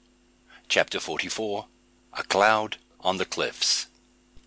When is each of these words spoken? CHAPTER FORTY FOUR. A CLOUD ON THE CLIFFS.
CHAPTER 0.67 0.99
FORTY 0.99 1.29
FOUR. 1.29 1.67
A 2.13 2.23
CLOUD 2.23 2.77
ON 3.01 3.17
THE 3.17 3.25
CLIFFS. 3.27 3.85